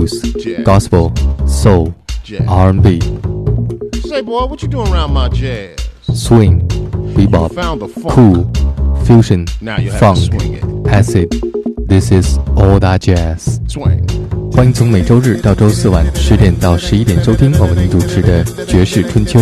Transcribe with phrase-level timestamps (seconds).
[0.00, 0.20] blues,
[0.64, 1.12] gospel,
[1.46, 1.94] soul,
[2.48, 3.00] R&B.
[4.08, 5.76] Say, boy, what you doing around my jazz?
[6.12, 6.66] Swing,
[7.14, 7.50] bebop,
[8.10, 8.50] cool,
[9.04, 9.46] fusion,
[9.98, 11.30] funk, acid.
[11.86, 13.60] This is all that jazz.
[13.68, 14.04] Swing.
[14.52, 19.38] 欢迎从每周日到周四晚十点到十一点收听我为您主持的《爵士春秋》，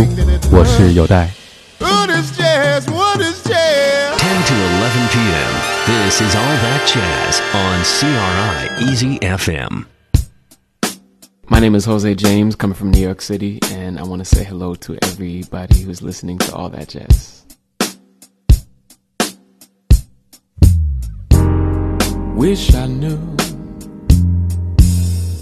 [0.51, 1.31] 我是有代。
[1.79, 2.91] What is jazz?
[2.91, 4.19] What is jazz?
[4.19, 5.75] 10 to 11 p.m.
[5.87, 9.85] This is All That Jazz on CRI Easy FM.
[11.52, 14.44] My name is Jose James, coming from New York City, and I want to say
[14.44, 17.44] hello to everybody who's listening to All That Jazz.
[22.36, 23.18] Wish I knew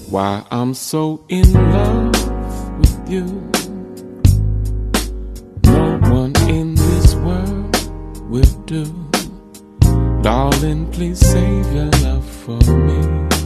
[0.09, 3.25] why I'm so in love with you.
[5.65, 8.85] No one in this world will do.
[10.21, 13.36] Darling, please save your love for me.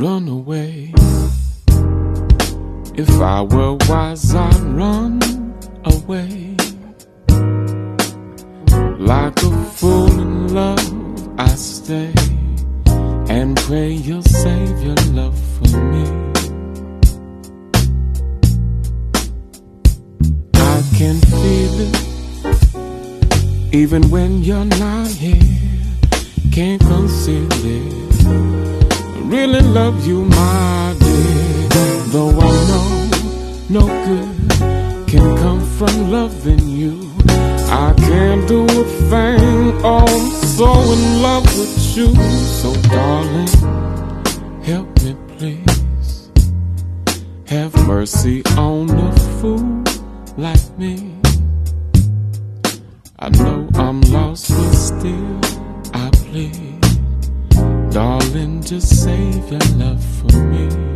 [0.00, 0.92] Run away.
[2.94, 5.18] If I were wise, I'd run
[5.84, 6.54] away.
[9.00, 12.12] Like a fool in love, I stay
[13.28, 16.04] and pray you'll save your love for me.
[20.54, 21.96] I can feel it
[23.74, 25.42] even when you're not here.
[26.52, 28.77] Can't conceal it.
[29.28, 31.68] Really love you, my dear.
[32.12, 33.08] Though I know
[33.68, 37.12] no good can come from loving you.
[37.68, 39.80] I can't do a thing.
[39.84, 42.14] Oh, I'm so in love with you.
[42.60, 43.48] So, darling,
[44.62, 46.30] help me, please.
[47.48, 48.42] Have mercy
[57.90, 60.87] Darling, just save your love for me.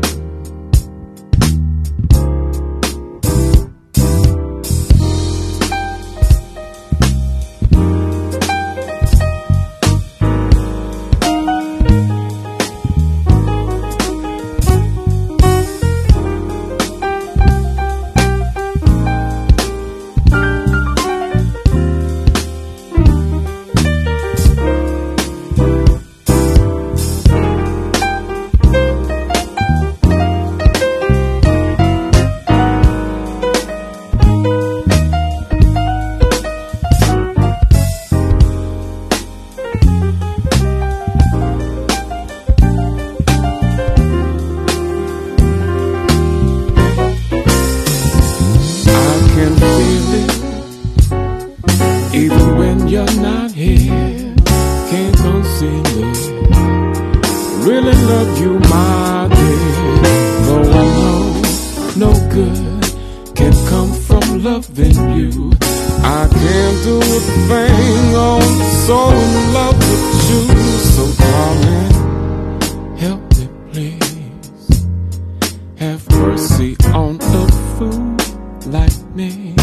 [78.72, 79.54] Like me.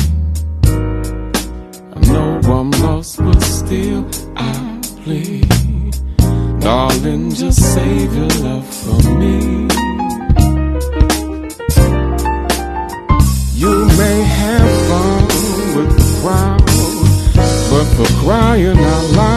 [1.96, 4.06] I know I'm lost, but still
[4.36, 5.50] I plead.
[6.60, 9.68] Darling, just save your love for me.
[13.64, 15.24] You may have fun
[15.76, 16.66] with the crowd,
[17.72, 19.29] but for crying out loud,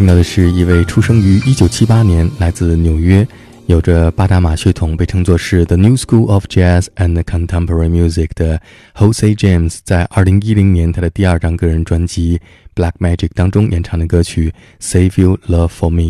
[0.00, 3.28] 听到的是一位出生于1978年，来自纽约，
[3.66, 8.58] 有着巴达马血统，被称作是 The New School of Jazz and Contemporary Music 的
[8.94, 12.40] Jose James，在2010年他的第二张个人专辑
[12.82, 16.02] 《Black Magic》当中演唱的歌曲《Save You Love for Me》。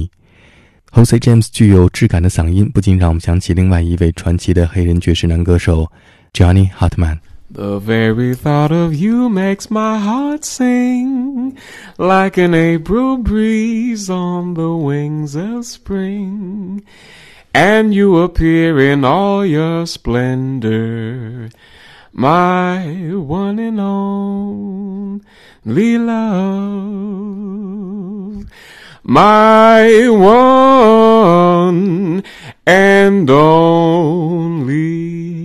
[0.93, 5.91] Jose James 具有质感的嗓音，不禁让我们想起另外一位传奇的黑人爵士男歌手
[6.33, 7.19] Johnny Hartman。
[7.53, 11.59] The very thought of you makes my heart sing
[11.99, 16.85] like an April breeze on the wings of spring.
[17.53, 21.51] And you appear in all your splendor,
[22.13, 26.85] my one and only love,
[29.03, 32.23] my one
[32.65, 35.40] and only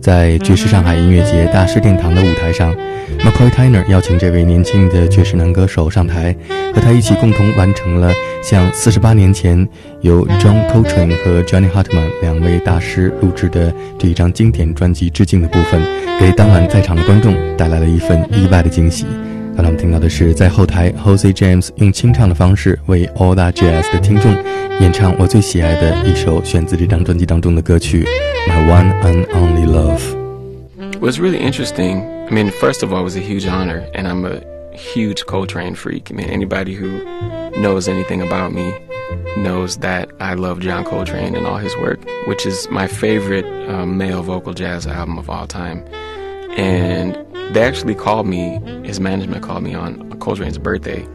[0.00, 2.74] 在爵士上海音乐节大师殿堂的舞台上
[3.18, 6.34] ，McCoy Tyner 邀请这位年轻的爵士男歌手上台，
[6.74, 8.10] 和他一起共同完成了
[8.42, 9.68] 向四十八年前
[10.00, 15.82] 由 John Coltrane 和 Johnny Hartman 两位大师录制的这一张经典专辑致敬的部分，
[16.18, 19.04] 给当晚在场的观众带来了一份意外的惊喜。
[19.59, 24.31] 刚才我们听到的是在后台 Jose James 用清唱的方式为 All That Jazz 的听众
[24.79, 28.05] 演唱我最喜爱的一首选自这张专辑当中的歌曲《
[28.51, 32.01] My One and Only Love》。was really interesting.
[32.25, 34.41] I mean, first of all, it was a huge honor, and I'm a
[34.75, 36.09] huge Coltrane freak.
[36.09, 37.05] I mean, anybody who
[37.61, 38.73] knows anything about me
[39.37, 43.99] knows that I love John Coltrane and all his work, which is my favorite um,
[43.99, 45.85] male vocal jazz album of all time.
[46.57, 47.15] And
[47.52, 51.06] they actually called me, his management called me on Coltrane's birthday,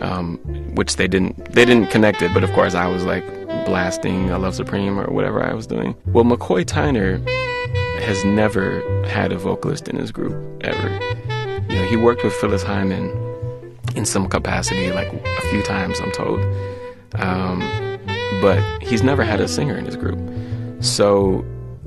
[0.00, 0.38] um,
[0.74, 3.24] which they didn't, they didn't connect it, but of course I was like
[3.66, 5.94] blasting A Love Supreme or whatever I was doing.
[6.06, 7.26] Well, McCoy Tyner
[8.00, 10.88] has never had a vocalist in his group ever.
[11.68, 13.10] You know, he worked with Phyllis Hyman
[13.94, 16.40] in some capacity, like a few times, I'm told.
[17.16, 17.60] Um,
[18.40, 20.18] but he's never had a singer in his group.
[20.80, 21.44] So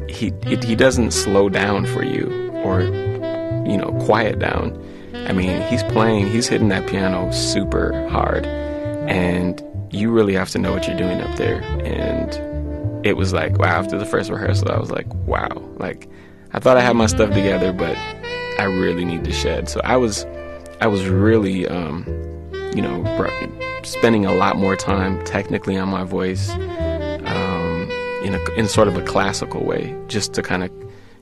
[0.09, 2.81] he, he doesn't slow down for you or,
[3.65, 4.77] you know, quiet down.
[5.13, 8.45] I mean, he's playing, he's hitting that piano super hard.
[8.45, 9.61] And
[9.91, 11.61] you really have to know what you're doing up there.
[11.83, 12.51] And
[13.03, 16.07] it was like wow after the first rehearsal i was like wow like
[16.53, 17.97] i thought i had my stuff together but
[18.59, 20.25] i really need to shed so i was
[20.81, 22.05] i was really um,
[22.75, 23.01] you know
[23.83, 27.89] spending a lot more time technically on my voice um,
[28.23, 30.71] in a in sort of a classical way just to kind of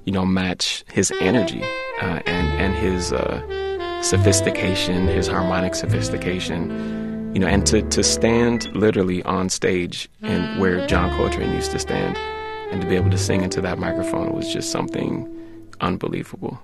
[0.03, 1.63] you know match his energy
[2.01, 8.73] uh, and and his uh, sophistication his harmonic sophistication you know, and to, to stand
[8.75, 12.17] literally on stage and where John Coltrane used to stand
[12.71, 15.27] and to be able to sing into that microphone was just something
[15.79, 16.59] unbelievable.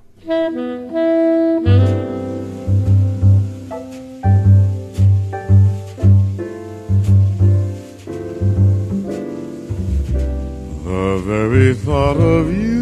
[10.83, 12.74] The very thought of you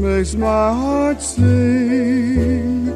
[0.00, 2.86] makes my heart sing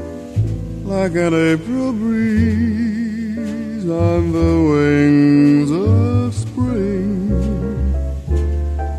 [0.86, 7.30] like an April breeze on the wings of spring,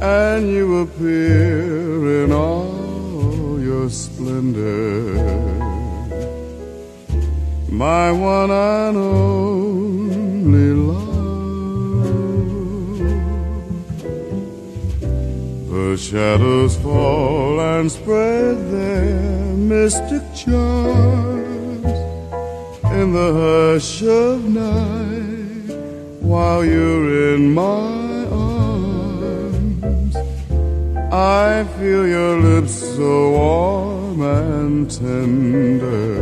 [0.02, 5.16] and you appear in all your splendor.
[7.72, 11.15] My one and only love.
[15.96, 21.86] The shadows fall and spread their mystic charms
[23.00, 25.72] in the hush of night
[26.20, 30.18] while you're in my arms.
[31.14, 36.20] I feel your lips so warm and tender.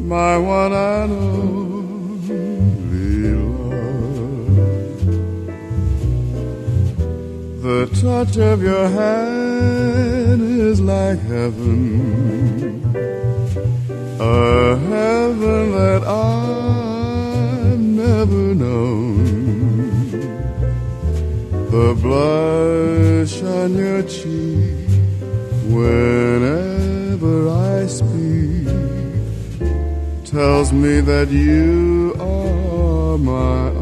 [0.00, 1.61] My one and only
[7.82, 12.80] The touch of your hand is like heaven
[14.20, 19.24] a heaven that I've never known.
[21.72, 24.86] The blush on your cheek
[25.66, 28.68] whenever I speak
[30.24, 33.81] tells me that you are my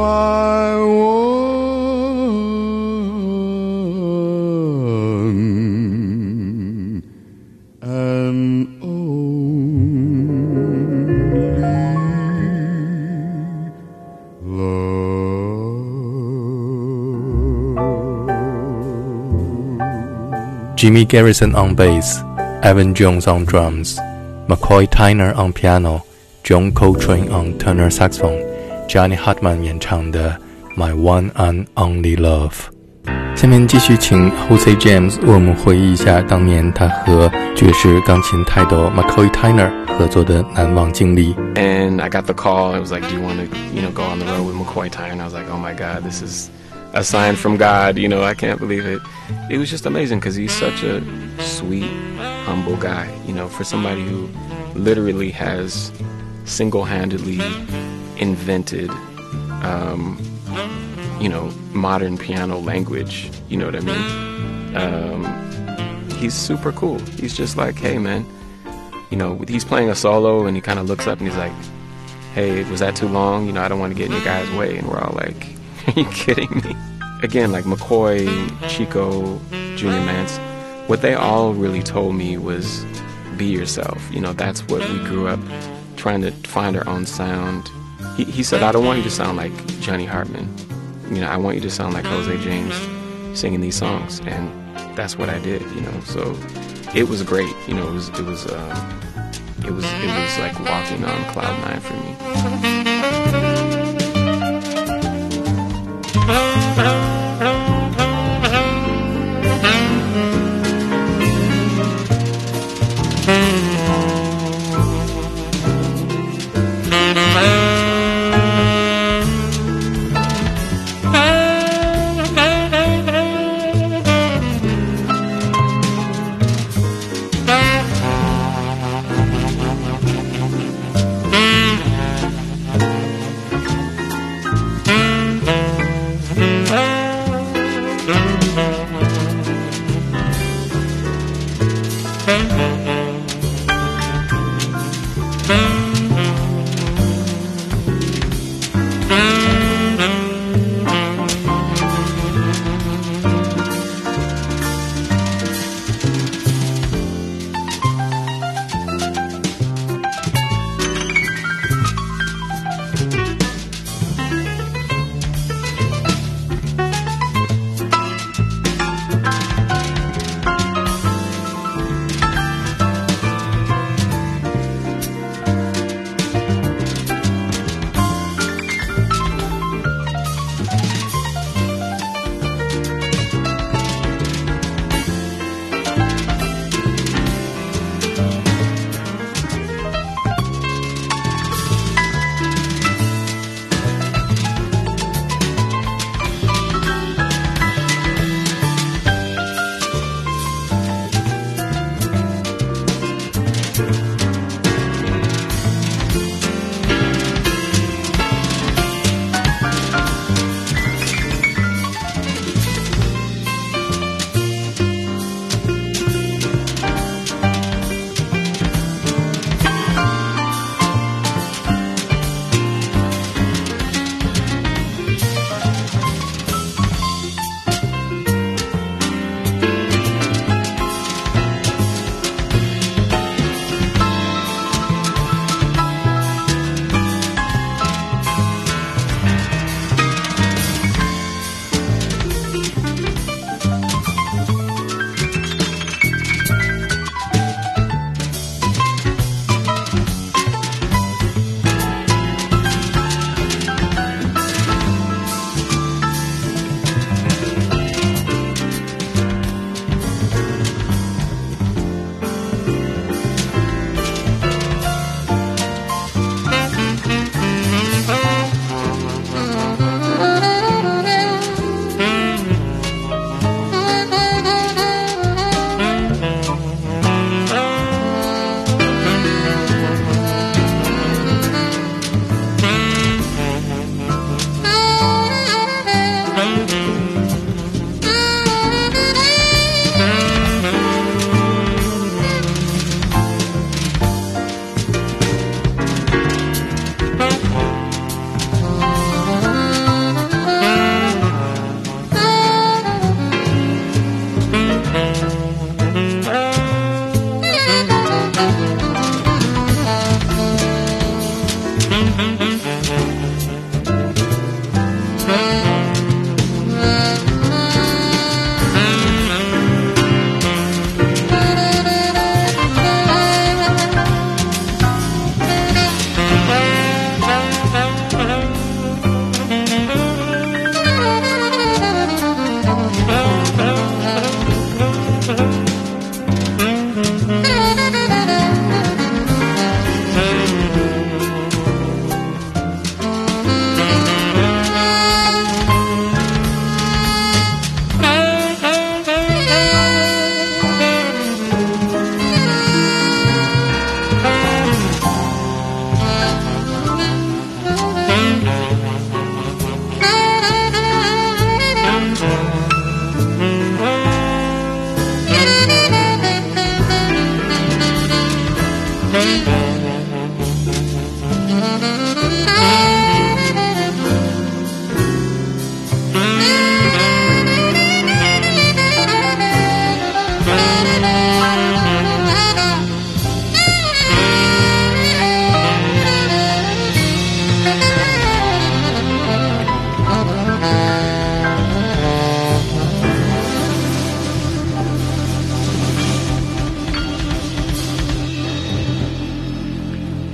[0.00, 1.10] My one.
[7.82, 10.00] and only
[14.40, 14.86] love.
[20.76, 22.20] Jimmy Garrison on bass,
[22.62, 23.98] Elvin Jones on drums,
[24.48, 26.04] McCoy Tyner on piano,
[26.42, 28.40] John Coltrane on tenor saxophone,
[28.89, 30.37] Johnny Hartman 演唱的《
[30.77, 32.51] My One and Only Love》。
[33.35, 41.33] 下面继续请 Jose James 为我们回忆一下当年他和爵士钢琴泰斗 McCoy Tyner 合作的难忘经历。
[41.55, 42.75] And I got the call.
[42.75, 44.89] It was like, "Do you want to, you know, go on the road with McCoy
[44.89, 46.49] Tyner?" I was like, "Oh my God, this is."
[46.95, 47.97] a sign from God.
[47.97, 49.01] You know, I can't believe it.
[49.51, 51.03] It was just amazing because he's such a
[51.41, 51.91] sweet,
[52.45, 53.13] humble guy.
[53.27, 54.29] You know, for somebody who
[54.75, 55.91] literally has
[56.45, 57.41] single-handedly
[58.20, 58.90] invented,
[59.62, 60.18] um,
[61.20, 63.30] you know, modern piano language.
[63.48, 64.76] You know what I mean?
[64.76, 66.98] Um, he's super cool.
[67.18, 68.24] He's just like, hey, man.
[69.10, 71.50] You know, he's playing a solo, and he kind of looks up and he's like,
[72.32, 73.48] "Hey, was that too long?
[73.48, 75.48] You know, I don't want to get in your guy's way." And we're all like,
[75.88, 76.76] "Are you kidding me?"
[77.20, 78.24] Again, like McCoy,
[78.68, 79.40] Chico,
[79.74, 80.38] Junior Mance,
[80.88, 82.84] what they all really told me was,
[83.36, 85.40] "Be yourself." You know, that's what we grew up
[85.96, 87.68] trying to find our own sound.
[88.20, 89.50] He, he said, "I don't want you to sound like
[89.80, 90.46] Johnny Hartman.
[91.10, 92.74] You know, I want you to sound like Jose James
[93.38, 94.50] singing these songs." And
[94.94, 95.62] that's what I did.
[95.74, 96.36] You know, so
[96.94, 97.48] it was great.
[97.66, 99.00] You know, it was it was um,
[99.64, 102.14] it was it was like walking on cloud nine for me.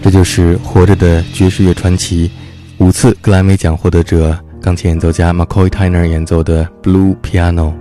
[0.07, 2.31] 这就是活着的爵士乐传奇，
[2.79, 7.73] 五次格莱美奖获得者、钢琴演奏家 McCoy Tyner 演奏的 Blue Piano。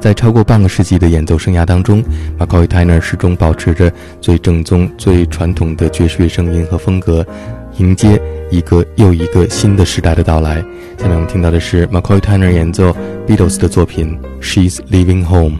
[0.00, 2.02] 在超过半个世纪的演奏生涯当中
[2.38, 3.92] ，McCoy Tyner 始终保持着
[4.22, 7.26] 最正宗、最传统的爵士乐声音和风格，
[7.76, 8.18] 迎接
[8.50, 10.64] 一个又一个新的时代的到来。
[10.96, 15.58] 下面我们听到的是 McCoy Tyner 演奏 Beatles 的作品《She's Leaving Home》。